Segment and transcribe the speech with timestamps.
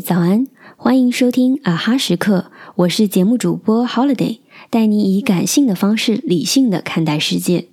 [0.00, 0.46] 早安！
[0.76, 7.68] 欢迎收听啊哈时刻，我是节目主播 Holiday，带你以感性的方式理性的看待世界。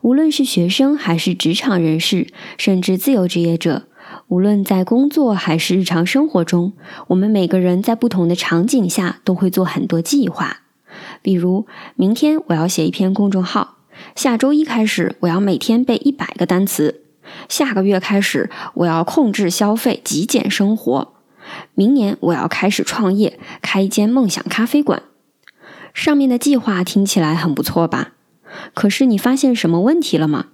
[0.00, 3.84] 无论是学生还是职场人士，甚至自由职业者，
[4.28, 6.72] 无论在工作还是日常生活中，
[7.08, 10.60] 我们每个人在不同的场景下都会做很多计划。
[11.20, 11.66] 比如，
[11.96, 13.78] 明天我要写一篇公众号，
[14.14, 17.02] 下周一开始我要每天背一百个单词。
[17.48, 21.15] 下个月开始，我要控制消费，极简生活。
[21.74, 25.02] 明年我要开始创业，开一间梦想咖啡馆。
[25.94, 28.12] 上面的计划听起来很不错吧？
[28.74, 30.46] 可是你发现什么问题了吗？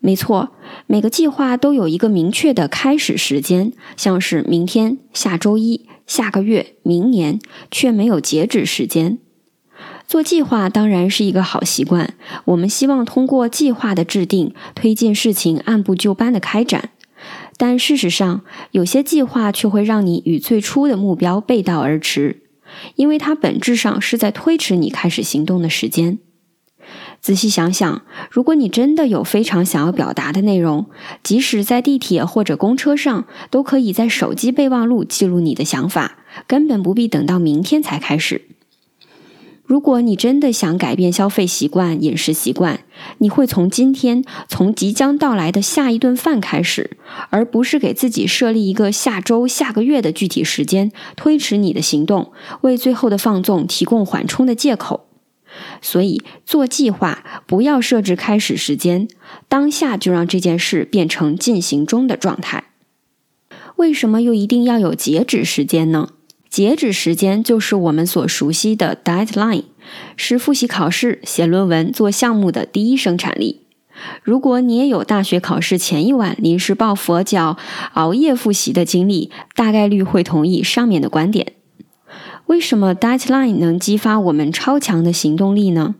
[0.00, 0.50] 没错，
[0.86, 7.38] 每个计划都有一个明确的开始时间，像是明天、下周一、下个月、明年，
[7.70, 9.18] 却没有截止时间。
[10.06, 12.14] 做计划当然是一个好习惯，
[12.46, 16.90] 我们希望通过计划的制定，推进事情按部就班的开展。
[17.60, 22.42] 但事实上，有些计划却会让你与最初的目标背道而驰，
[22.94, 26.18] 因为它本质上是在推迟你开始行动的时间。
[27.20, 30.86] 仔细想想，如果你真的有非常想要表达的内容，
[31.22, 38.46] 即使在地铁或者公车上，都可以在手机备忘录记录你的想法，根本不必等到明天才开始。
[39.70, 42.80] 如果你真的想改变消费习惯、饮食习惯，
[43.18, 46.96] 你会从今天、从即将到来的下一顿饭开始，
[47.28, 55.06] 而不是给自己设立一个下周、下个月的具体时间，推迟你的行动，为最后的放纵提供缓冲的借口。
[55.80, 59.06] 所以，做计划不要设置开始时间，
[59.48, 62.64] 当下就让这件事变成进行中的状态。
[63.76, 66.08] 为什么又一定要有截止时间呢？
[66.50, 69.62] 截止时间就是我们所熟悉的 deadline，
[70.16, 73.60] 是复习考试、写论文、做项目的第一生产力。
[74.24, 77.56] 如果你也有大学考试前一晚临时抱佛脚、
[77.92, 81.52] 熬夜复习的经历，大概率会同意上面的观点。
[82.46, 85.94] 为什么 deadline 能激发我们超强的行动力呢？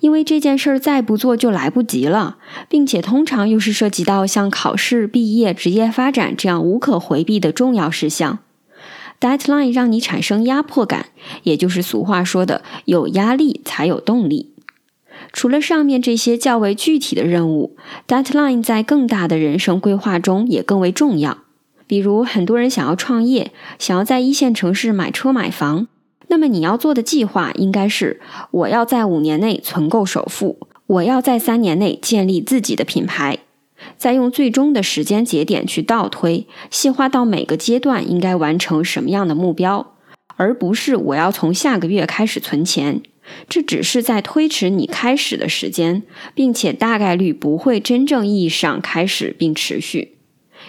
[0.00, 8.40] 因为这件事儿再不做就来不及了，并且通常又是涉及到像考试、毕业、职业发展这样无可回避的重要事项。
[9.20, 11.06] Deadline 让你产生压迫感，
[11.44, 14.52] 也就是俗话说的“有压力才有动力”。
[15.32, 21.38] 除了上面这些较为具体的任务，Deadline 在更大的人生规划中也更为重要。
[21.86, 25.86] 比如，很多人想要创业，想要在一线城市买车买房，
[26.28, 33.38] 那么你要做的计划应该是：我要在五年内存够首付，我要在三年内建立自己的品牌。
[33.96, 39.94] 再用最终的时间节点去倒推，细化到每个阶段应该完成什么样的目标，
[40.36, 43.02] 而不是我要从下个月开始存钱。
[43.48, 50.18] 这只是在推迟你开始的时间，并且大概率不会真正意义上开始并持续，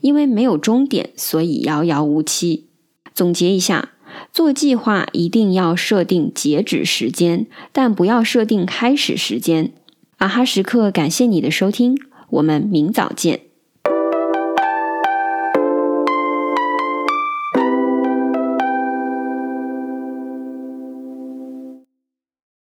[0.00, 2.66] 因为没有终点，所以遥遥无期。
[3.14, 3.90] 总结一下，
[4.32, 9.72] 做计划一定要设定截止时间，但不要设定开始时间。
[10.16, 11.96] 啊哈时刻，感谢你的收听。
[12.30, 13.49] 我们明早见。